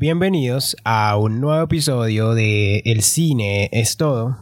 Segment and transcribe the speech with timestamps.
[0.00, 4.36] Bienvenidos a un nuevo episodio de El cine es todo.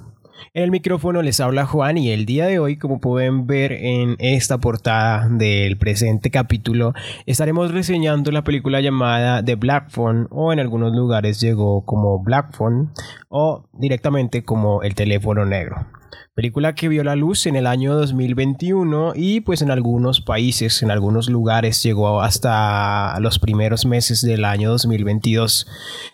[0.52, 4.16] En el micrófono les habla Juan y el día de hoy, como pueden ver en
[4.18, 6.92] esta portada del presente capítulo,
[7.24, 12.54] estaremos reseñando la película llamada The Black Phone o en algunos lugares llegó como Black
[12.54, 12.90] Phone
[13.30, 15.86] o directamente como El teléfono negro.
[16.36, 20.90] Película que vio la luz en el año 2021 y pues en algunos países, en
[20.90, 25.66] algunos lugares llegó hasta los primeros meses del año 2022.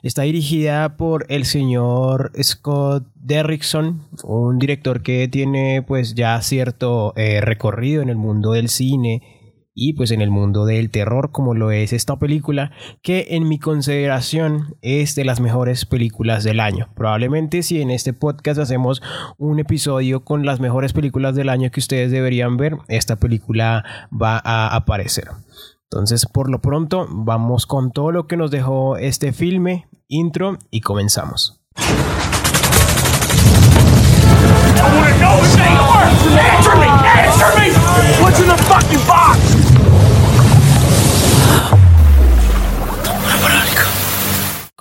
[0.05, 7.41] Está dirigida por el señor Scott Derrickson, un director que tiene pues ya cierto eh,
[7.41, 9.42] recorrido en el mundo del cine
[9.75, 12.73] y pues en el mundo del terror como lo es esta película
[13.03, 16.89] que en mi consideración es de las mejores películas del año.
[16.95, 19.03] Probablemente si en este podcast hacemos
[19.39, 24.41] un episodio con las mejores películas del año que ustedes deberían ver, esta película va
[24.45, 25.29] a aparecer.
[25.85, 30.81] Entonces por lo pronto vamos con todo lo que nos dejó este filme, intro y
[30.81, 31.63] comenzamos.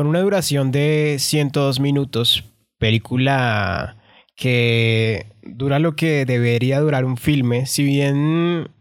[0.01, 2.43] Con una duración de 102 minutos,
[2.79, 3.97] película
[4.35, 8.71] que dura lo que debería durar un filme, si bien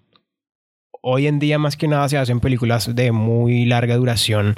[1.03, 4.57] hoy en día más que nada se hacen películas de muy larga duración.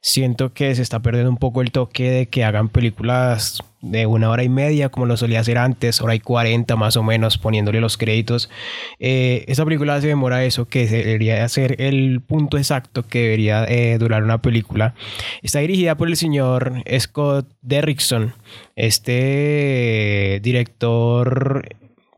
[0.00, 4.30] Siento que se está perdiendo un poco el toque de que hagan películas de una
[4.30, 7.80] hora y media como lo solía hacer antes, hora y cuarenta más o menos poniéndole
[7.80, 8.50] los créditos.
[8.98, 13.98] Eh, esta película se demora eso, que debería ser el punto exacto que debería eh,
[13.98, 14.94] durar una película.
[15.42, 18.34] Está dirigida por el señor Scott Derrickson,
[18.74, 21.68] este director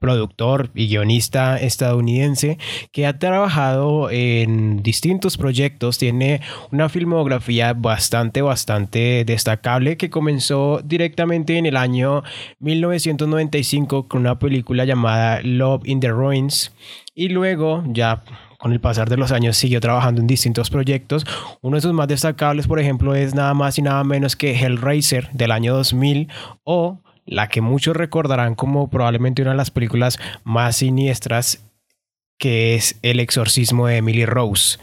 [0.06, 2.58] productor y guionista estadounidense
[2.92, 11.58] que ha trabajado en distintos proyectos, tiene una filmografía bastante, bastante destacable que comenzó directamente
[11.58, 12.22] en el año
[12.60, 16.70] 1995 con una película llamada Love in the Ruins
[17.12, 18.22] y luego ya
[18.58, 21.26] con el pasar de los años siguió trabajando en distintos proyectos.
[21.62, 25.30] Uno de sus más destacables, por ejemplo, es nada más y nada menos que Hellraiser
[25.32, 26.28] del año 2000
[26.62, 31.64] o la que muchos recordarán como probablemente una de las películas más siniestras,
[32.38, 34.78] que es El exorcismo de Emily Rose.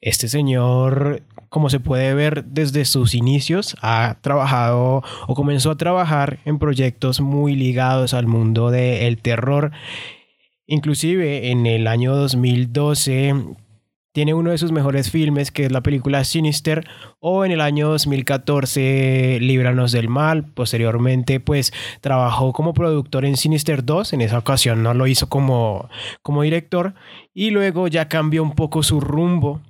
[0.00, 6.40] Este señor, como se puede ver desde sus inicios, ha trabajado o comenzó a trabajar
[6.44, 9.72] en proyectos muy ligados al mundo del terror.
[10.66, 13.34] Inclusive en el año 2012
[14.14, 16.86] tiene uno de sus mejores filmes, que es la película Sinister,
[17.18, 20.44] o en el año 2014 Líbranos del Mal.
[20.44, 25.88] Posteriormente, pues trabajó como productor en Sinister 2, en esa ocasión no lo hizo como,
[26.22, 26.94] como director,
[27.34, 29.60] y luego ya cambió un poco su rumbo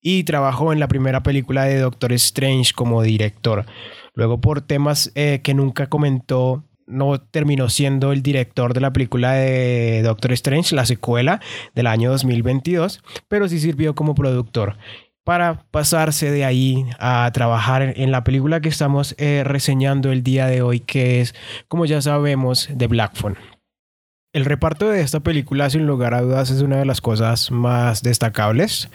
[0.00, 3.66] y trabajó en la primera película de Doctor Strange como director.
[4.14, 9.32] Luego por temas eh, que nunca comentó no terminó siendo el director de la película
[9.32, 11.40] de Doctor Strange, la secuela
[11.74, 14.76] del año 2022, pero sí sirvió como productor
[15.24, 20.46] para pasarse de ahí a trabajar en la película que estamos eh, reseñando el día
[20.46, 21.34] de hoy, que es,
[21.66, 23.38] como ya sabemos, The Black Phone.
[24.34, 28.02] El reparto de esta película, sin lugar a dudas, es una de las cosas más
[28.02, 28.88] destacables.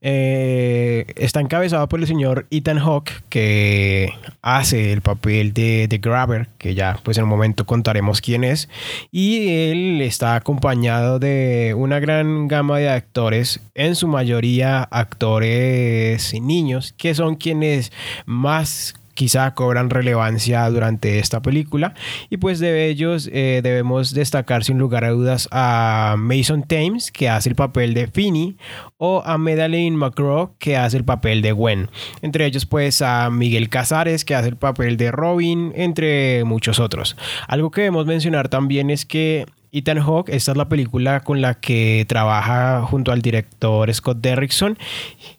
[0.00, 4.10] Eh, está encabezado por el señor Ethan Hawke, que
[4.40, 8.68] hace el papel de The Grabber, que ya pues en un momento contaremos quién es.
[9.10, 16.94] Y él está acompañado de una gran gama de actores, en su mayoría actores niños,
[16.96, 17.90] que son quienes
[18.26, 21.94] más quizá cobran relevancia durante esta película.
[22.30, 27.28] Y pues de ellos eh, debemos destacar sin lugar a dudas a Mason Thames, que
[27.28, 28.56] hace el papel de Finney,
[28.96, 31.90] o a Madeleine McGraw, que hace el papel de Gwen.
[32.22, 37.16] Entre ellos pues a Miguel Casares, que hace el papel de Robin, entre muchos otros.
[37.48, 41.54] Algo que debemos mencionar también es que Ethan Hawke, esta es la película con la
[41.54, 44.78] que trabaja junto al director Scott Derrickson,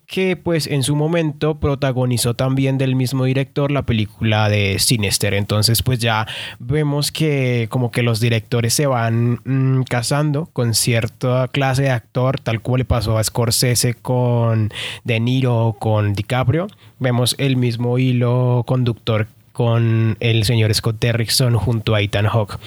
[0.07, 5.34] que pues en su momento protagonizó también del mismo director la película de Sinister.
[5.34, 6.28] Entonces pues ya
[6.59, 12.37] vemos que como que los directores se van mm, casando con cierta clase de actor,
[12.37, 14.70] tal como le pasó a Scorsese con
[15.05, 16.67] De Niro con DiCaprio.
[16.99, 22.59] Vemos el mismo hilo conductor con el señor Scott Derrickson junto a Ethan Hawke.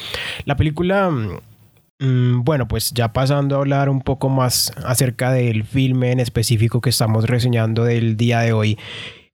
[0.46, 1.38] La película Mm,
[2.00, 6.90] bueno, pues ya pasando a hablar un poco más acerca del filme en específico que
[6.90, 8.78] estamos reseñando del día de hoy.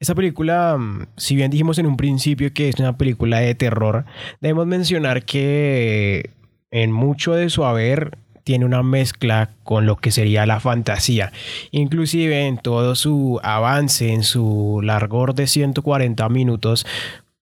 [0.00, 4.04] Esta película, mm, si bien dijimos en un principio que es una película de terror,
[4.40, 6.30] debemos mencionar que
[6.70, 11.32] en mucho de su haber tiene una mezcla con lo que sería la fantasía.
[11.70, 16.86] Inclusive en todo su avance, en su largor de 140 minutos,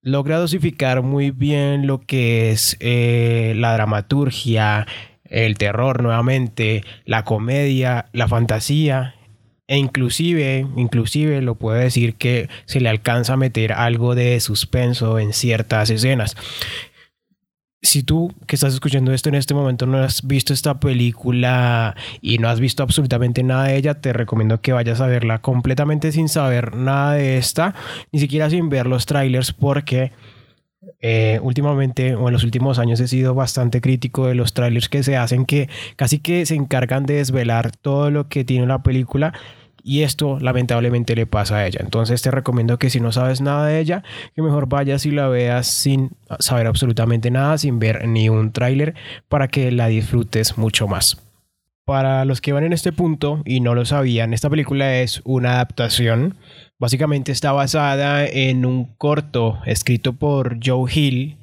[0.02, 4.86] logra dosificar muy bien lo que es eh, la dramaturgia,
[5.32, 9.14] el terror nuevamente, la comedia, la fantasía
[9.66, 15.18] e inclusive, inclusive lo puedo decir que se le alcanza a meter algo de suspenso
[15.18, 16.36] en ciertas escenas.
[17.80, 22.38] Si tú que estás escuchando esto en este momento no has visto esta película y
[22.38, 26.28] no has visto absolutamente nada de ella, te recomiendo que vayas a verla completamente sin
[26.28, 27.74] saber nada de esta,
[28.12, 30.12] ni siquiera sin ver los trailers porque
[31.00, 35.02] eh, últimamente o en los últimos años he sido bastante crítico de los trailers que
[35.02, 39.32] se hacen que casi que se encargan de desvelar todo lo que tiene la película
[39.84, 41.80] y esto lamentablemente le pasa a ella.
[41.82, 44.02] Entonces te recomiendo que si no sabes nada de ella,
[44.34, 48.94] que mejor vayas y la veas sin saber absolutamente nada, sin ver ni un tráiler,
[49.28, 51.20] para que la disfrutes mucho más.
[51.84, 55.54] Para los que van en este punto y no lo sabían, esta película es una
[55.54, 56.36] adaptación.
[56.82, 61.38] Básicamente está basada en un corto escrito por Joe Hill,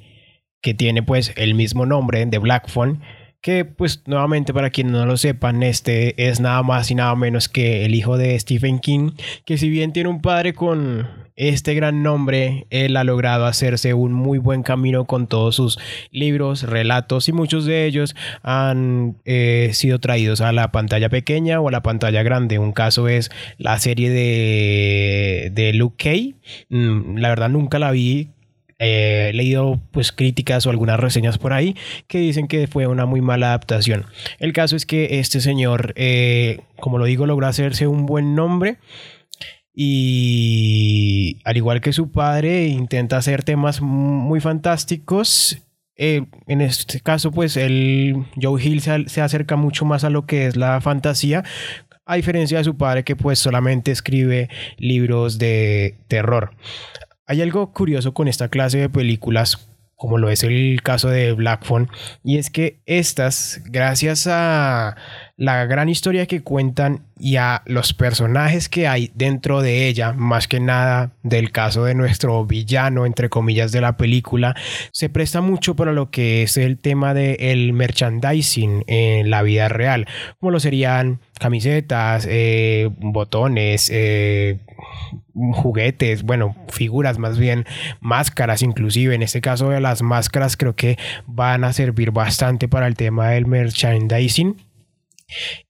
[0.60, 3.00] que tiene pues el mismo nombre de Black Phone
[3.40, 7.48] que pues nuevamente para quienes no lo sepan, este es nada más y nada menos
[7.48, 9.12] que el hijo de Stephen King,
[9.46, 11.08] que si bien tiene un padre con
[11.48, 15.78] este gran nombre, él ha logrado hacerse un muy buen camino con todos sus
[16.10, 21.68] libros, relatos y muchos de ellos han eh, sido traídos a la pantalla pequeña o
[21.68, 22.58] a la pantalla grande.
[22.58, 26.34] Un caso es la serie de, de Luke Kay.
[26.68, 28.28] Mm, la verdad nunca la vi,
[28.78, 31.74] he leído pues críticas o algunas reseñas por ahí
[32.06, 34.04] que dicen que fue una muy mala adaptación.
[34.40, 38.76] El caso es que este señor, eh, como lo digo, logró hacerse un buen nombre
[39.82, 45.56] y al igual que su padre intenta hacer temas muy fantásticos.
[45.96, 50.26] Eh, en este caso, pues el Joe Hill se, se acerca mucho más a lo
[50.26, 51.44] que es la fantasía,
[52.04, 56.50] a diferencia de su padre que pues solamente escribe libros de terror.
[57.24, 59.69] Hay algo curioso con esta clase de películas
[60.00, 61.90] como lo es el caso de Black Phone,
[62.24, 64.96] y es que estas, gracias a
[65.36, 70.48] la gran historia que cuentan y a los personajes que hay dentro de ella, más
[70.48, 74.56] que nada del caso de nuestro villano, entre comillas, de la película,
[74.90, 79.68] se presta mucho para lo que es el tema del el merchandising en la vida
[79.68, 80.06] real,
[80.38, 84.60] como lo serían camisetas, eh, botones, eh,
[85.52, 87.66] juguetes, bueno, figuras más bien,
[88.00, 92.86] máscaras inclusive, en este caso de las máscaras creo que van a servir bastante para
[92.86, 94.56] el tema del merchandising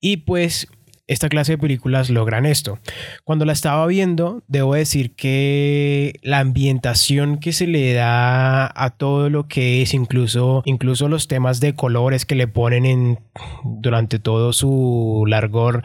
[0.00, 0.68] y pues
[1.10, 2.78] esta clase de películas logran esto.
[3.24, 9.28] Cuando la estaba viendo, debo decir que la ambientación que se le da a todo
[9.28, 13.18] lo que es, incluso, incluso los temas de colores que le ponen en,
[13.64, 15.82] durante todo su largor,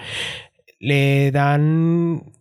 [0.79, 2.31] le dan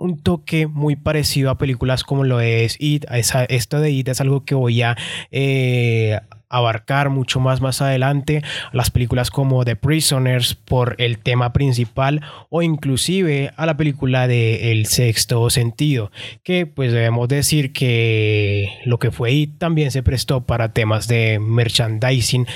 [0.00, 3.04] un toque muy parecido a películas como lo es It.
[3.48, 4.96] esto de It es algo que voy a
[5.30, 6.18] eh,
[6.48, 8.42] abarcar mucho más más adelante
[8.72, 14.72] las películas como The Prisoners por el tema principal o inclusive a la película de
[14.72, 16.10] El sexto sentido
[16.42, 21.38] que pues debemos decir que lo que fue y también se prestó para temas de
[21.38, 22.46] merchandising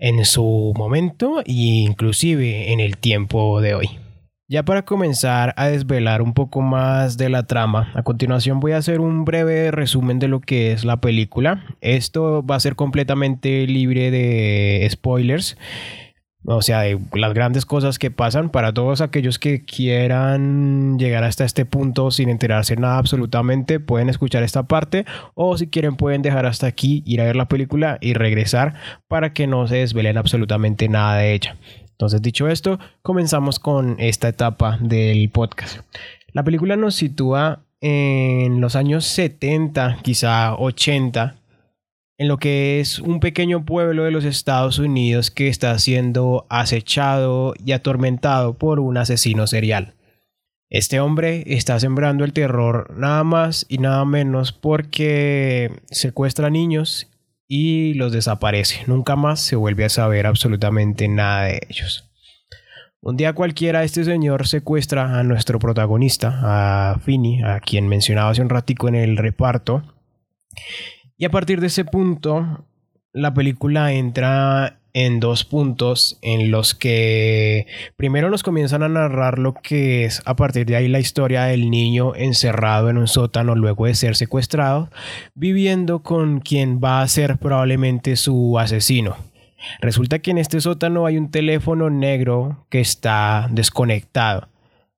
[0.00, 4.05] en su momento e inclusive en el tiempo de hoy.
[4.48, 8.76] Ya para comenzar a desvelar un poco más de la trama, a continuación voy a
[8.76, 11.64] hacer un breve resumen de lo que es la película.
[11.80, 15.58] Esto va a ser completamente libre de spoilers,
[16.44, 21.44] o sea, de las grandes cosas que pasan para todos aquellos que quieran llegar hasta
[21.44, 26.46] este punto sin enterarse nada absolutamente, pueden escuchar esta parte o si quieren pueden dejar
[26.46, 28.74] hasta aquí, ir a ver la película y regresar
[29.08, 31.56] para que no se desvelen absolutamente nada de ella.
[31.96, 35.78] Entonces, dicho esto, comenzamos con esta etapa del podcast.
[36.34, 41.36] La película nos sitúa en los años 70, quizá 80,
[42.18, 47.54] en lo que es un pequeño pueblo de los Estados Unidos que está siendo acechado
[47.64, 49.94] y atormentado por un asesino serial.
[50.68, 57.08] Este hombre está sembrando el terror nada más y nada menos porque secuestra niños
[57.48, 58.84] y los desaparece.
[58.86, 62.10] Nunca más se vuelve a saber absolutamente nada de ellos.
[63.00, 68.42] Un día cualquiera este señor secuestra a nuestro protagonista, a Finny, a quien mencionaba hace
[68.42, 69.82] un ratico en el reparto.
[71.16, 72.66] Y a partir de ese punto,
[73.12, 79.52] la película entra en dos puntos en los que primero nos comienzan a narrar lo
[79.52, 83.84] que es a partir de ahí la historia del niño encerrado en un sótano luego
[83.84, 84.88] de ser secuestrado,
[85.34, 89.18] viviendo con quien va a ser probablemente su asesino.
[89.82, 94.48] Resulta que en este sótano hay un teléfono negro que está desconectado.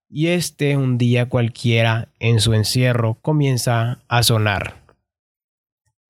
[0.09, 4.88] Y este un día cualquiera en su encierro comienza a sonar.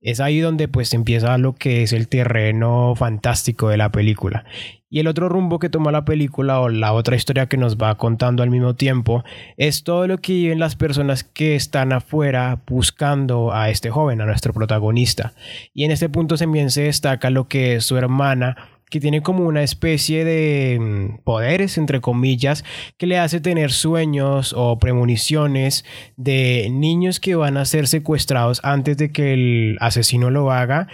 [0.01, 4.45] Es ahí donde pues empieza lo que es el terreno fantástico de la película.
[4.91, 7.97] Y el otro rumbo que toma la película o la otra historia que nos va
[7.97, 9.25] contando al mismo tiempo
[9.57, 14.27] es todo lo que viven las personas que están afuera buscando a este joven, a
[14.27, 15.35] nuestro protagonista.
[15.75, 19.45] Y en este punto también se destaca lo que es su hermana que tiene como
[19.45, 22.65] una especie de mm, poderes, entre comillas,
[22.97, 25.85] que le hace tener sueños o premoniciones
[26.17, 30.89] de niños que van a ser secuestrados antes de que el asesino lo haga.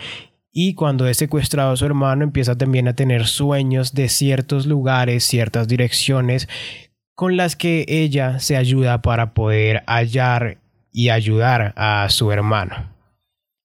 [0.52, 5.24] Y cuando es secuestrado a su hermano, empieza también a tener sueños de ciertos lugares,
[5.24, 6.48] ciertas direcciones,
[7.14, 10.58] con las que ella se ayuda para poder hallar
[10.92, 12.94] y ayudar a su hermano.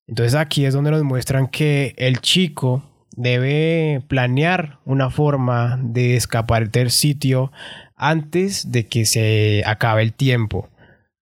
[0.08, 2.84] Entonces aquí es donde nos muestran que el chico
[3.20, 7.52] debe planear una forma de escapar del sitio
[7.98, 10.70] antes de que se acabe el tiempo,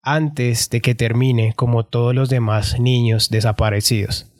[0.01, 4.32] antes de que termine como todos los demás niños desaparecidos.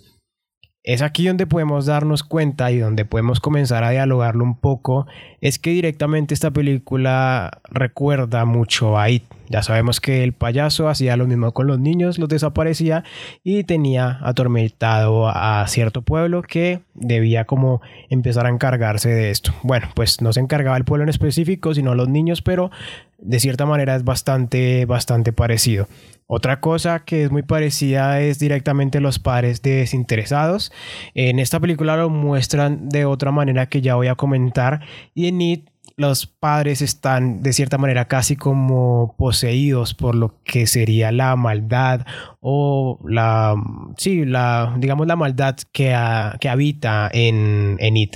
[0.83, 5.07] Es aquí donde podemos darnos cuenta y donde podemos comenzar a dialogarlo un poco,
[5.39, 9.23] es que directamente esta película recuerda mucho a It.
[9.47, 13.05] Ya sabemos que el payaso hacía lo mismo con los niños, los desaparecía
[13.45, 19.53] y tenía atormentado a cierto pueblo que debía como empezar a encargarse de esto.
[19.63, 22.71] Bueno, pues no se encargaba el pueblo en específico, sino los niños, pero
[23.19, 25.87] de cierta manera es bastante, bastante parecido.
[26.35, 30.71] Otra cosa que es muy parecida es directamente los padres desinteresados.
[31.13, 34.81] En esta película lo muestran de otra manera que ya voy a comentar.
[35.13, 40.65] Y en It los padres están de cierta manera casi como poseídos por lo que
[40.65, 42.03] sería la maldad
[42.39, 43.53] o la,
[43.97, 45.95] sí, la, digamos la maldad que,
[46.39, 48.15] que habita en, en It.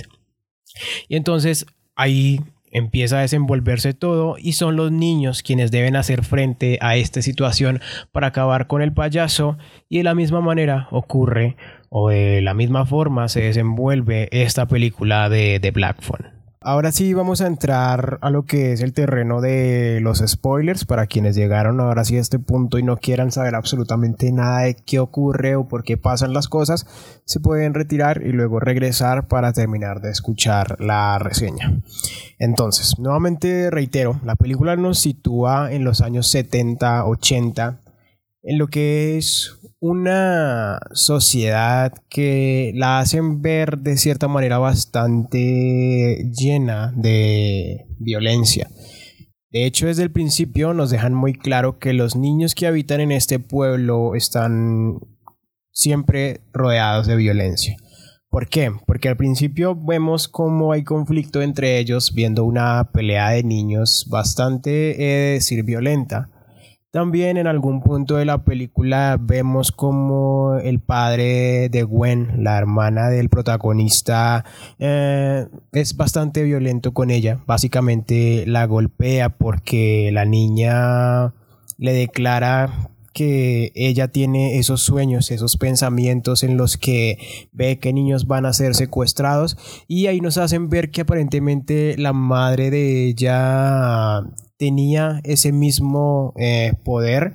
[1.06, 2.40] Y entonces ahí
[2.72, 7.80] empieza a desenvolverse todo y son los niños quienes deben hacer frente a esta situación
[8.12, 9.58] para acabar con el payaso
[9.88, 11.56] y de la misma manera ocurre
[11.90, 16.37] o de la misma forma se desenvuelve esta película de The Black Phone.
[16.68, 21.06] Ahora sí vamos a entrar a lo que es el terreno de los spoilers para
[21.06, 24.98] quienes llegaron ahora sí a este punto y no quieran saber absolutamente nada de qué
[24.98, 26.86] ocurre o por qué pasan las cosas,
[27.24, 31.80] se pueden retirar y luego regresar para terminar de escuchar la reseña.
[32.38, 37.80] Entonces, nuevamente reitero, la película nos sitúa en los años 70, 80
[38.42, 46.92] en lo que es una sociedad que la hacen ver de cierta manera bastante llena
[46.96, 48.68] de violencia.
[49.50, 53.12] De hecho, desde el principio nos dejan muy claro que los niños que habitan en
[53.12, 54.98] este pueblo están
[55.70, 57.76] siempre rodeados de violencia.
[58.30, 58.72] ¿Por qué?
[58.86, 65.02] Porque al principio vemos cómo hay conflicto entre ellos, viendo una pelea de niños bastante,
[65.02, 66.30] he decir, violenta
[66.90, 73.08] también en algún punto de la película vemos como el padre de Gwen, la hermana
[73.08, 74.44] del protagonista,
[74.78, 77.40] eh, es bastante violento con ella.
[77.46, 81.34] Básicamente la golpea porque la niña
[81.76, 82.90] le declara
[83.20, 87.18] ella tiene esos sueños, esos pensamientos en los que
[87.52, 89.56] ve que niños van a ser secuestrados
[89.86, 94.22] y ahí nos hacen ver que aparentemente la madre de ella
[94.56, 97.34] tenía ese mismo eh, poder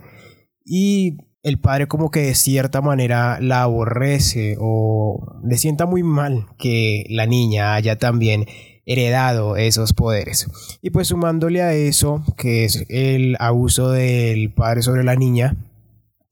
[0.66, 6.48] y el padre como que de cierta manera la aborrece o le sienta muy mal
[6.58, 8.46] que la niña haya también
[8.86, 10.48] heredado esos poderes.
[10.82, 15.58] Y pues sumándole a eso, que es el abuso del padre sobre la niña,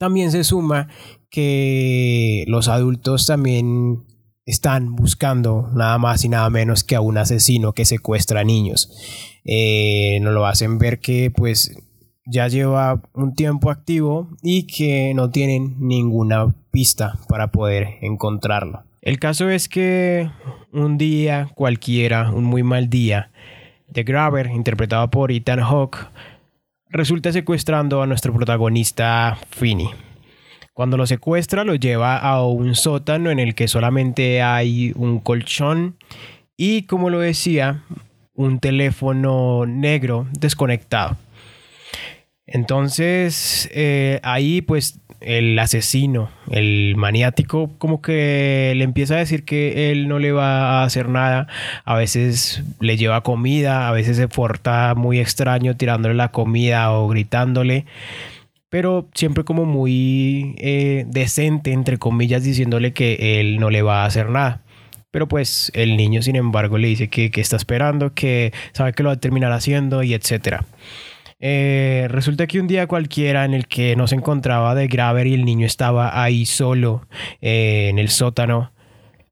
[0.02, 0.88] también se suma
[1.30, 4.04] que los adultos también
[4.48, 8.92] están buscando nada más y nada menos que a un asesino que secuestra niños.
[9.46, 11.78] Eh, nos lo hacen ver que pues
[12.26, 18.82] ya lleva un tiempo activo y que no tienen ninguna pista para poder encontrarlo.
[19.04, 20.32] El caso es que
[20.74, 23.32] un día cualquiera, un muy mal día,
[23.94, 26.08] The Grabber, interpretado por Ethan Hawke,
[26.92, 29.90] resulta secuestrando a nuestro protagonista Finney.
[30.74, 35.98] Cuando lo secuestra lo lleva a un sótano en el que solamente hay un colchón
[36.58, 37.84] y como lo decía,
[38.34, 41.18] un teléfono negro desconectado.
[42.46, 49.92] Entonces eh, ahí pues el asesino, el maniático, como que le empieza a decir que
[49.92, 51.48] él no le va a hacer nada.
[51.86, 57.08] A veces le lleva comida, a veces se porta muy extraño tirándole la comida o
[57.08, 57.86] gritándole.
[58.70, 64.06] Pero siempre como muy eh, decente, entre comillas, diciéndole que él no le va a
[64.06, 64.62] hacer nada.
[65.12, 69.10] Pero pues el niño, sin embargo, le dice que, está esperando, que sabe que lo
[69.10, 70.64] va a terminar haciendo y etcétera.
[71.44, 75.34] Eh, resulta que un día cualquiera en el que no se encontraba de Graver y
[75.34, 77.08] el niño estaba ahí solo
[77.42, 78.72] eh, en el sótano,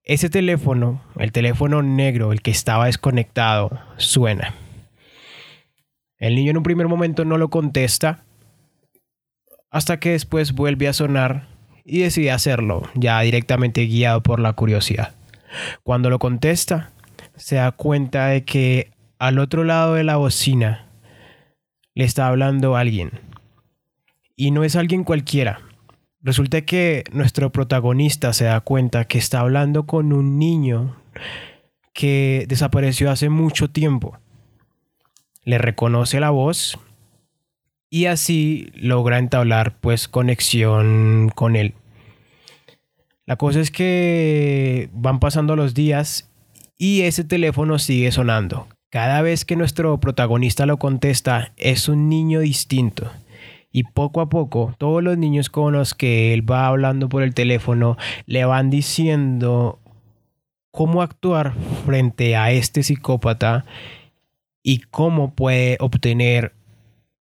[0.04, 4.56] ese teléfono, el teléfono negro, el que estaba desconectado, suena.
[6.18, 8.26] El niño en un primer momento no lo contesta,
[9.70, 11.48] hasta que después vuelve a sonar
[11.86, 15.14] y decide hacerlo, ya directamente guiado por la curiosidad.
[15.84, 16.92] Cuando lo contesta,
[17.36, 18.90] se da cuenta de que
[19.20, 20.89] al otro lado de la bocina
[22.00, 23.12] le está hablando alguien.
[24.38, 25.60] Y no es alguien cualquiera.
[26.22, 30.96] Resulta que nuestro protagonista se da cuenta que está hablando con un niño
[31.92, 34.18] que desapareció hace mucho tiempo.
[35.44, 36.80] Le reconoce la voz
[37.90, 41.74] y así logra entablar pues conexión con él.
[43.26, 46.32] La cosa es que van pasando los días
[46.78, 48.70] y ese teléfono sigue sonando.
[48.90, 53.12] Cada vez que nuestro protagonista lo contesta es un niño distinto.
[53.72, 57.36] Y poco a poco todos los niños con los que él va hablando por el
[57.36, 59.78] teléfono le van diciendo
[60.72, 61.54] cómo actuar
[61.86, 63.64] frente a este psicópata
[64.64, 66.54] y cómo puede obtener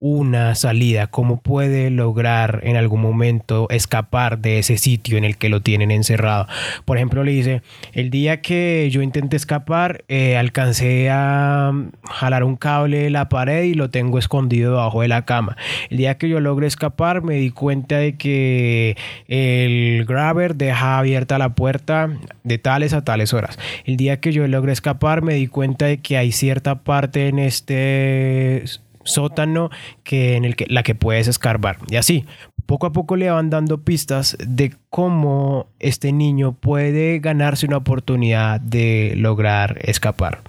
[0.06, 5.48] una salida, cómo puede lograr en algún momento escapar de ese sitio en el que
[5.48, 6.46] lo tienen encerrado.
[6.84, 7.62] Por ejemplo, le dice,
[7.94, 11.72] el día que yo intenté escapar, eh, alcancé a
[12.10, 15.56] jalar un cable de la pared y lo tengo escondido debajo de la cama.
[15.88, 21.38] El día que yo logré escapar, me di cuenta de que el grabber deja abierta
[21.38, 22.10] la puerta
[22.42, 23.58] de tales a tales horas.
[23.86, 27.38] El día que yo logré escapar, me di cuenta de que hay cierta parte en
[27.38, 28.64] este
[29.04, 29.70] sótano
[30.02, 32.24] que en el que la que puedes escarbar y así
[32.66, 38.60] poco a poco le van dando pistas de cómo este niño puede ganarse una oportunidad
[38.60, 40.42] de lograr escapar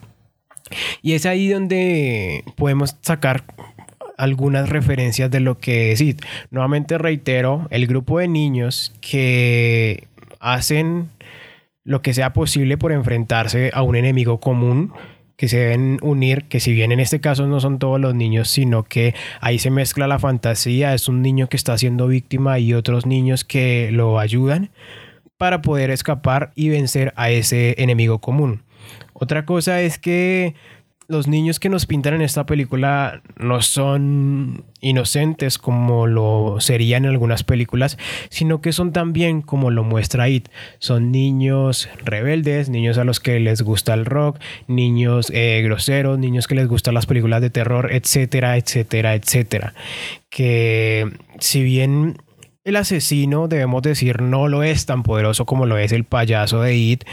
[1.02, 3.44] y es ahí donde podemos sacar
[4.18, 6.22] algunas referencias de lo que es IT.
[6.50, 10.08] Nuevamente reitero, el grupo de niños que
[10.40, 11.10] hacen
[11.84, 14.94] lo que sea posible por enfrentarse a un enemigo común
[15.38, 18.50] que se deben unir, que si bien en este caso no son todos los niños,
[18.50, 22.74] sino que ahí se mezcla la fantasía, es un niño que está siendo víctima y
[22.74, 24.72] otros niños que lo ayudan
[25.38, 28.64] para poder escapar y vencer a ese enemigo común.
[29.14, 30.56] Otra cosa es que
[31.08, 37.12] los niños que nos pintan en esta película no son inocentes como lo serían en
[37.12, 37.98] algunas películas,
[38.30, 40.50] sino que son también como lo muestra It.
[40.80, 46.48] Son niños rebeldes, niños a los que les gusta el rock, niños eh, groseros, niños
[46.48, 49.74] que les gustan las películas de terror, etcétera, etcétera, etcétera.
[50.30, 52.18] Que si bien
[52.64, 56.76] el asesino, debemos decir, no lo es tan poderoso como lo es el payaso de
[56.76, 57.04] It,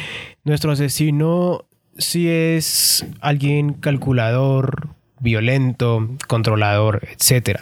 [0.45, 1.67] nuestro asesino
[1.99, 4.89] si es alguien calculador,
[5.23, 7.61] violento, controlador, etc.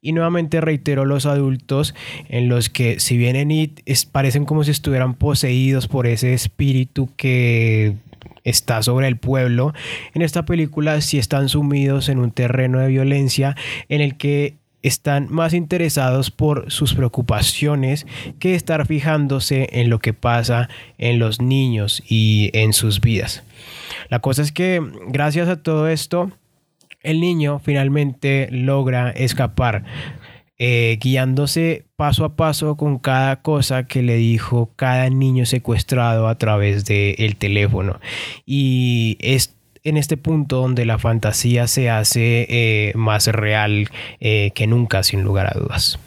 [0.00, 1.94] Y nuevamente reitero los adultos
[2.28, 3.80] en los que si bien en IT
[4.12, 7.96] parecen como si estuvieran poseídos por ese espíritu que
[8.44, 9.74] está sobre el pueblo,
[10.14, 13.56] en esta película sí están sumidos en un terreno de violencia
[13.88, 18.06] en el que están más interesados por sus preocupaciones
[18.38, 23.42] que estar fijándose en lo que pasa en los niños y en sus vidas.
[24.10, 26.30] La cosa es que gracias a todo esto,
[27.02, 29.84] el niño finalmente logra escapar.
[30.62, 36.34] Eh, guiándose paso a paso con cada cosa que le dijo cada niño secuestrado a
[36.36, 37.98] través del teléfono.
[38.44, 43.88] Y es en este punto donde la fantasía se hace eh, más real
[44.20, 45.98] eh, que nunca, sin lugar a dudas.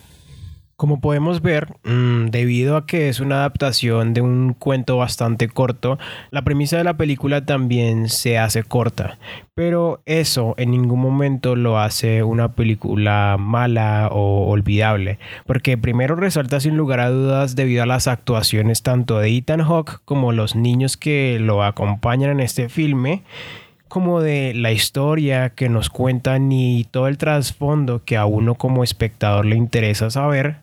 [0.75, 5.99] Como podemos ver, mm, debido a que es una adaptación de un cuento bastante corto,
[6.31, 9.17] la premisa de la película también se hace corta.
[9.55, 15.19] Pero eso en ningún momento lo hace una película mala o olvidable.
[15.45, 20.01] Porque primero resalta sin lugar a dudas debido a las actuaciones tanto de Ethan Hawke
[20.05, 23.21] como los niños que lo acompañan en este filme
[23.93, 28.83] como de la historia que nos cuentan y todo el trasfondo que a uno como
[28.83, 30.61] espectador le interesa saber,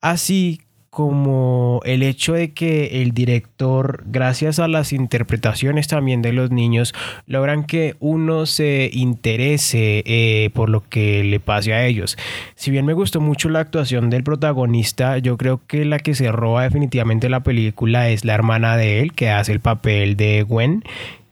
[0.00, 6.50] así como el hecho de que el director, gracias a las interpretaciones también de los
[6.50, 6.94] niños,
[7.26, 12.18] logran que uno se interese eh, por lo que le pase a ellos.
[12.56, 16.32] Si bien me gustó mucho la actuación del protagonista, yo creo que la que se
[16.32, 20.82] roba definitivamente la película es la hermana de él, que hace el papel de Gwen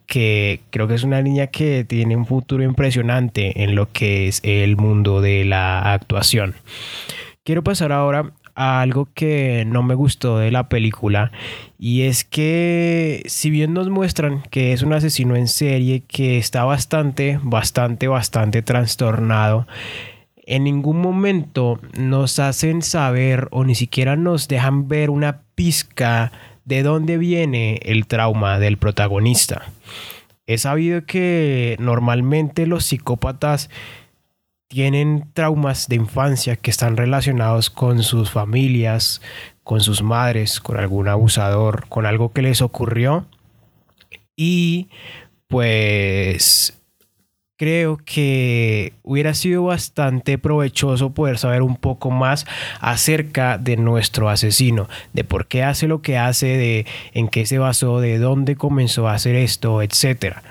[0.07, 4.40] que creo que es una niña que tiene un futuro impresionante en lo que es
[4.45, 6.55] el mundo de la actuación.
[7.45, 11.31] Quiero pasar ahora a algo que no me gustó de la película
[11.79, 16.64] y es que si bien nos muestran que es un asesino en serie que está
[16.64, 19.66] bastante, bastante, bastante trastornado,
[20.47, 26.33] en ningún momento nos hacen saber o ni siquiera nos dejan ver una pizca
[26.67, 29.71] de dónde viene el trauma del protagonista.
[30.47, 33.71] He sabido que normalmente los psicópatas
[34.69, 39.23] tienen traumas de infancia que están relacionados con sus familias,
[39.63, 43.27] con sus madres, con algún abusador, con algo que les ocurrió.
[44.37, 44.89] Y
[45.49, 46.81] pues
[47.57, 52.47] creo que hubiera sido bastante provechoso poder saber un poco más
[52.81, 57.59] acerca de nuestro asesino, de por qué hace lo que hace, de en qué se
[57.59, 60.42] basó, de dónde comenzó a hacer esto, etcétera.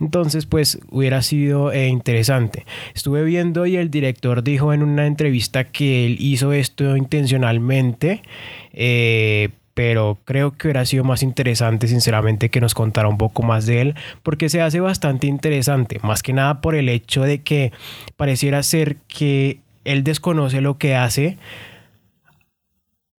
[0.00, 2.66] Entonces, pues hubiera sido eh, interesante.
[2.94, 8.22] Estuve viendo y el director dijo en una entrevista que él hizo esto intencionalmente,
[8.72, 13.64] eh, pero creo que hubiera sido más interesante sinceramente que nos contara un poco más
[13.64, 17.70] de él porque se hace bastante interesante, más que nada por el hecho de que
[18.16, 21.38] pareciera ser que él desconoce lo que hace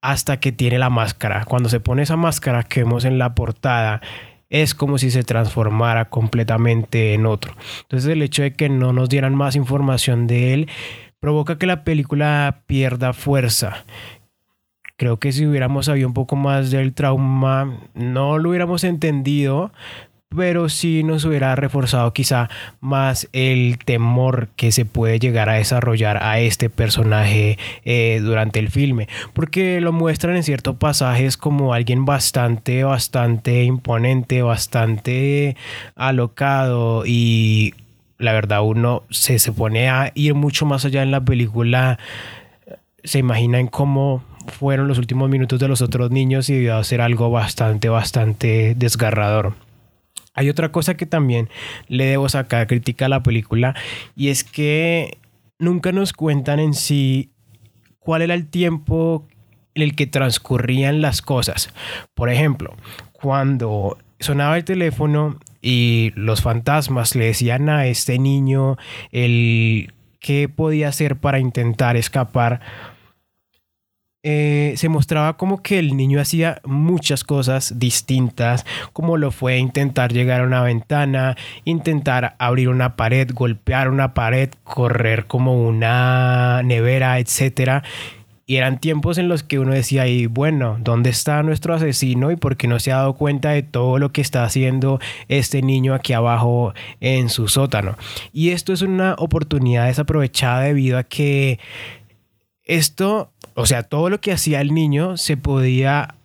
[0.02, 1.46] hasta que tiene la máscara.
[1.46, 4.02] Cuando se pone esa máscara que vemos en la portada,
[4.50, 7.54] es como si se transformara completamente en otro.
[7.84, 10.70] Entonces el hecho de que no nos dieran más información de él
[11.22, 13.86] provoca que la película pierda fuerza
[15.00, 19.72] Creo que si hubiéramos sabido un poco más del trauma, no lo hubiéramos entendido,
[20.28, 22.50] pero sí nos hubiera reforzado quizá
[22.82, 28.70] más el temor que se puede llegar a desarrollar a este personaje eh, durante el
[28.72, 35.56] filme, porque lo muestran en ciertos pasajes como alguien bastante, bastante imponente, bastante
[35.96, 37.74] alocado y
[38.18, 42.00] la verdad uno se, se pone a ir mucho más allá en la película,
[43.06, 46.84] se imagina en cómo fueron los últimos minutos de los otros niños y debió a
[46.84, 49.54] ser algo bastante, bastante desgarrador.
[50.34, 51.50] Hay otra cosa que también
[51.88, 53.76] le debo sacar crítica a la película
[54.16, 55.18] y es que
[55.58, 57.32] nunca nos cuentan en sí
[58.00, 59.28] cuál era el tiempo
[59.76, 61.70] en el que transcurrían las cosas.
[62.14, 62.76] Por ejemplo,
[63.12, 68.78] cuando sonaba el teléfono y los fantasmas le decían a este niño
[69.12, 72.62] el qué podía hacer para intentar escapar
[74.22, 80.12] eh, se mostraba como que el niño hacía muchas cosas distintas, como lo fue intentar
[80.12, 87.18] llegar a una ventana, intentar abrir una pared, golpear una pared, correr como una nevera,
[87.20, 87.82] etc.
[88.46, 92.58] Y eran tiempos en los que uno decía, bueno, ¿dónde está nuestro asesino y por
[92.58, 96.12] qué no se ha dado cuenta de todo lo que está haciendo este niño aquí
[96.12, 97.96] abajo en su sótano?
[98.34, 101.60] Y esto es una oportunidad desaprovechada debido a que
[102.70, 106.16] esto, o sea, todo lo que hacía el niño se podía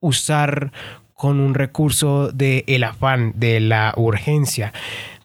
[0.00, 0.72] usar
[1.14, 4.74] con un recurso de el afán, de la urgencia,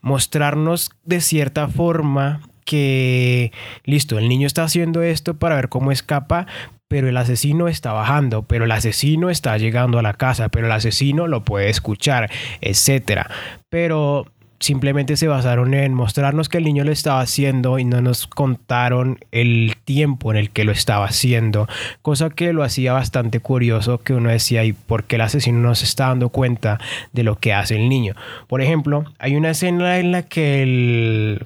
[0.01, 3.51] mostrarnos de cierta forma que,
[3.83, 6.47] listo, el niño está haciendo esto para ver cómo escapa,
[6.87, 10.71] pero el asesino está bajando, pero el asesino está llegando a la casa, pero el
[10.71, 13.29] asesino lo puede escuchar, etcétera.
[13.67, 14.25] Pero
[14.59, 19.19] simplemente se basaron en mostrarnos que el niño lo estaba haciendo y no nos contaron
[19.31, 21.67] el tiempo en el que lo estaba haciendo,
[22.01, 25.75] cosa que lo hacía bastante curioso que uno decía, ¿y por qué el asesino no
[25.75, 26.79] se está dando cuenta
[27.13, 28.15] de lo que hace el niño?
[28.47, 31.41] Por ejemplo, hay una escena en la que el,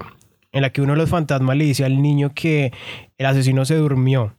[0.52, 2.72] en la que uno de los fantasmas le dice al niño que
[3.18, 4.34] el asesino se durmió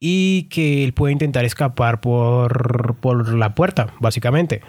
[0.00, 4.60] y que él puede intentar escapar por, por la puerta, básicamente.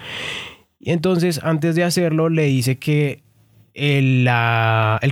[0.86, 3.24] Y entonces, antes de hacerlo, le dice que
[3.74, 4.30] el,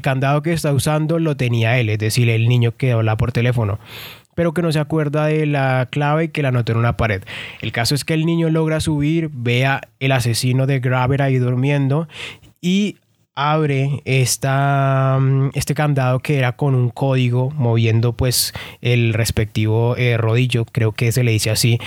[0.03, 3.79] candado que está usando lo tenía él, es decir, el niño que habla por teléfono,
[4.36, 7.23] pero que no se acuerda de la clave y que la anotó en una pared.
[7.59, 11.39] El caso es que el niño logra subir, ve a el asesino de Graver ahí
[11.39, 12.07] durmiendo
[12.62, 12.97] y
[13.33, 20.65] abre mm, este candado que era con un código moviendo pues el respectivo eh, rodillo,
[20.65, 21.79] creo que se le dice así,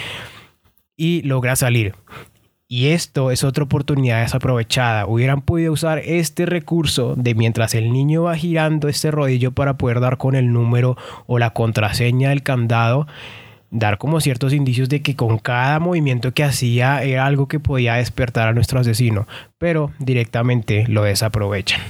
[0.97, 1.95] y logra salir.
[2.69, 5.07] Y esto es otra oportunidad desaprovechada.
[5.07, 10.01] Hubieran podido usar este recurso de mientras el niño va girando este rodillo para poder
[10.01, 13.07] dar con el número o la contraseña del candado,
[13.71, 17.95] dar como ciertos indicios de que con cada movimiento que hacía era algo que podía
[17.95, 21.81] despertar a nuestro asesino, pero directamente lo desaprovechan.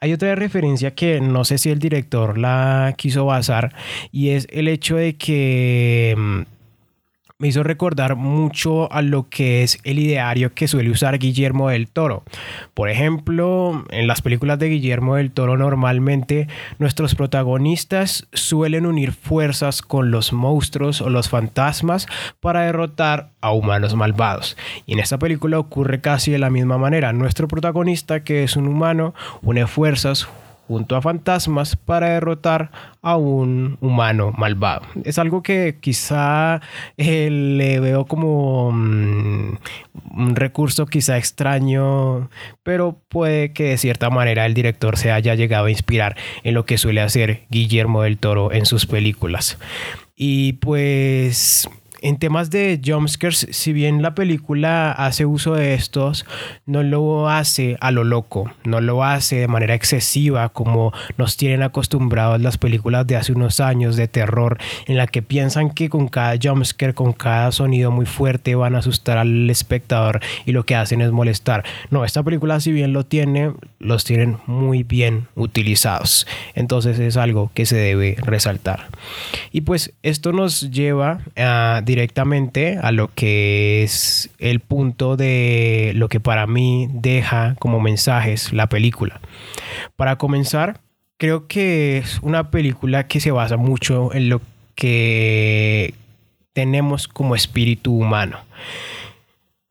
[0.00, 3.74] Hay otra referencia que no sé si el director la quiso basar
[4.12, 6.53] y es el hecho de que mm,
[7.44, 11.88] me hizo recordar mucho a lo que es el ideario que suele usar Guillermo del
[11.88, 12.22] Toro.
[12.72, 19.82] Por ejemplo, en las películas de Guillermo del Toro normalmente nuestros protagonistas suelen unir fuerzas
[19.82, 22.06] con los monstruos o los fantasmas
[22.40, 24.56] para derrotar a humanos malvados.
[24.86, 27.12] Y en esta película ocurre casi de la misma manera.
[27.12, 30.28] Nuestro protagonista, que es un humano, une fuerzas
[30.66, 32.70] junto a fantasmas para derrotar
[33.02, 34.82] a un humano malvado.
[35.04, 36.60] Es algo que quizá
[36.96, 39.58] eh, le veo como mm,
[40.16, 42.30] un recurso quizá extraño,
[42.62, 46.64] pero puede que de cierta manera el director se haya llegado a inspirar en lo
[46.64, 49.58] que suele hacer Guillermo del Toro en sus películas.
[50.16, 51.68] Y pues
[52.04, 56.26] en temas de jumpscares, si bien la película hace uso de estos,
[56.66, 61.62] no lo hace a lo loco, no lo hace de manera excesiva como nos tienen
[61.62, 66.08] acostumbrados las películas de hace unos años de terror, en la que piensan que con
[66.08, 70.76] cada jumpscare, con cada sonido muy fuerte van a asustar al espectador y lo que
[70.76, 71.64] hacen es molestar.
[71.88, 76.26] No, esta película si bien lo tiene, los tienen muy bien utilizados.
[76.54, 78.88] Entonces es algo que se debe resaltar.
[79.52, 86.08] Y pues esto nos lleva a directamente a lo que es el punto de lo
[86.08, 89.20] que para mí deja como mensajes la película.
[89.94, 90.80] Para comenzar,
[91.18, 94.40] creo que es una película que se basa mucho en lo
[94.74, 95.94] que
[96.52, 98.38] tenemos como espíritu humano.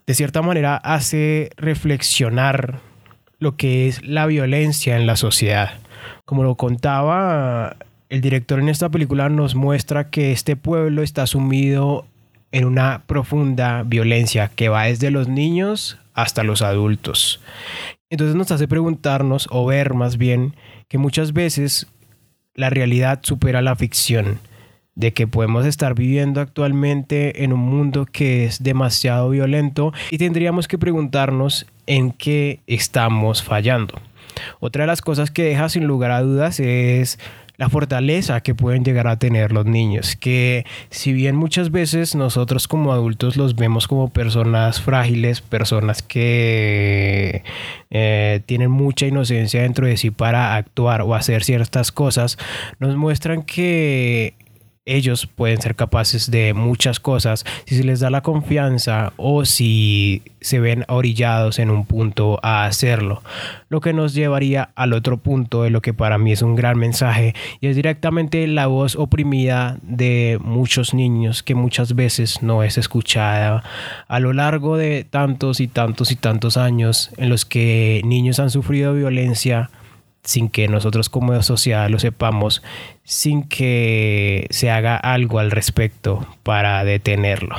[0.07, 2.79] De cierta manera hace reflexionar
[3.39, 5.73] lo que es la violencia en la sociedad.
[6.23, 7.75] Como lo contaba
[8.13, 12.05] el director en esta película nos muestra que este pueblo está sumido
[12.53, 17.41] en una profunda violencia que va desde los niños hasta los adultos.
[18.09, 20.55] Entonces nos hace preguntarnos o ver más bien
[20.87, 21.87] que muchas veces
[22.53, 24.39] la realidad supera la ficción,
[24.93, 30.67] de que podemos estar viviendo actualmente en un mundo que es demasiado violento y tendríamos
[30.67, 33.99] que preguntarnos en qué estamos fallando.
[34.59, 37.17] Otra de las cosas que deja sin lugar a dudas es
[37.57, 42.67] la fortaleza que pueden llegar a tener los niños, que si bien muchas veces nosotros
[42.67, 47.43] como adultos los vemos como personas frágiles, personas que
[47.91, 52.37] eh, tienen mucha inocencia dentro de sí para actuar o hacer ciertas cosas,
[52.79, 54.33] nos muestran que
[54.85, 60.23] ellos pueden ser capaces de muchas cosas si se les da la confianza o si
[60.41, 63.23] se ven orillados en un punto a hacerlo.
[63.69, 66.77] Lo que nos llevaría al otro punto de lo que para mí es un gran
[66.77, 72.77] mensaje y es directamente la voz oprimida de muchos niños que muchas veces no es
[72.77, 73.63] escuchada
[74.09, 78.49] a lo largo de tantos y tantos y tantos años en los que niños han
[78.49, 79.69] sufrido violencia
[80.23, 82.63] sin que nosotros como sociedad lo sepamos,
[83.03, 87.55] sin que se haga algo al respecto para detenerlo.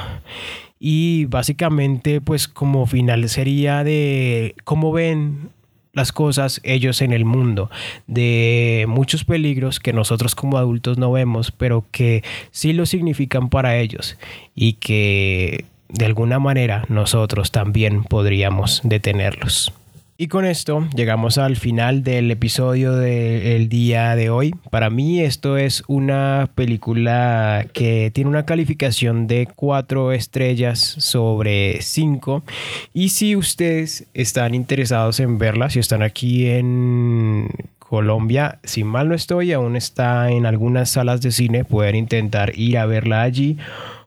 [0.80, 5.50] Y básicamente, pues como final sería de cómo ven
[5.92, 7.70] las cosas ellos en el mundo,
[8.06, 13.76] de muchos peligros que nosotros como adultos no vemos, pero que sí lo significan para
[13.76, 14.18] ellos
[14.54, 19.72] y que de alguna manera nosotros también podríamos detenerlos.
[20.16, 24.54] Y con esto llegamos al final del episodio del día de hoy.
[24.70, 32.44] Para mí esto es una película que tiene una calificación de 4 estrellas sobre 5.
[32.92, 37.48] Y si ustedes están interesados en verla, si están aquí en
[37.80, 42.78] Colombia, si mal no estoy, aún está en algunas salas de cine, pueden intentar ir
[42.78, 43.58] a verla allí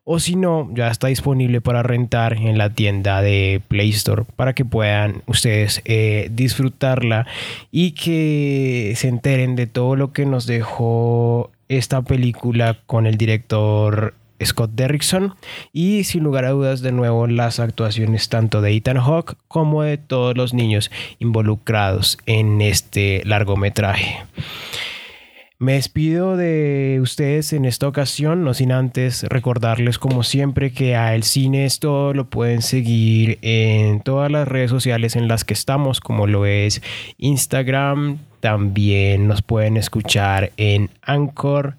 [0.09, 4.53] o si no, ya está disponible para rentar en la tienda de Play Store para
[4.53, 7.27] que puedan ustedes eh, disfrutarla
[7.73, 14.13] y que se enteren de todo lo que nos dejó esta película con el director
[14.41, 15.35] Scott Derrickson
[15.73, 19.97] y sin lugar a dudas de nuevo las actuaciones tanto de Ethan Hawke como de
[19.97, 20.89] todos los niños
[21.19, 24.23] involucrados en este largometraje.
[25.59, 31.15] Me despido de ustedes en esta ocasión, no sin antes recordarles como siempre que a
[31.15, 35.99] El Cine esto lo pueden seguir en todas las redes sociales en las que estamos,
[35.99, 36.83] como lo es
[37.17, 41.73] Instagram, también nos pueden escuchar en Anchor,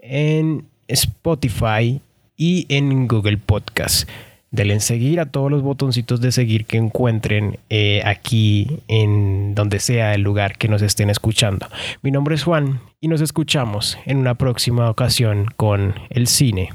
[0.00, 2.00] en Spotify
[2.36, 4.08] y en Google Podcast.
[4.54, 9.80] Denle en seguir a todos los botoncitos de seguir que encuentren eh, aquí en donde
[9.80, 11.66] sea el lugar que nos estén escuchando.
[12.02, 16.70] Mi nombre es Juan y nos escuchamos en una próxima ocasión con el cine.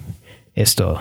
[0.55, 0.99] Es todo.